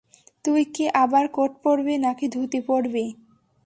তুই 0.45 0.61
কি 0.73 0.85
আবার 0.95 1.25
কোট 1.27 1.51
পড়বি, 1.63 1.93
নাকি 1.97 2.25
ধুতি 2.27 2.59
পড়বি? 2.67 3.05